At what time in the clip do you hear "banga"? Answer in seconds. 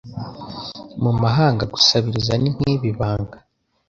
2.99-3.37